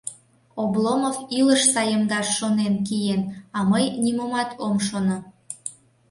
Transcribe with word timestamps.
Обломов 0.61 1.17
илыш 1.37 1.61
саемдаш 1.73 2.27
шонен 2.37 2.73
киен, 2.87 3.21
а 3.57 3.59
мый 3.71 3.85
нимомат 4.03 4.49
ом 4.65 4.75
шоно. 4.87 5.17